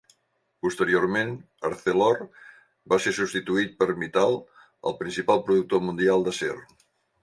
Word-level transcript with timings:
Posteriorment, 0.67 1.33
Arcelor 1.69 2.23
va 2.95 3.01
ser 3.07 3.15
substituït 3.21 3.79
per 3.83 3.91
Mittal, 4.03 4.43
el 4.93 5.01
principal 5.05 5.49
productor 5.49 5.89
mundial 5.91 6.31
d'acer. 6.31 6.55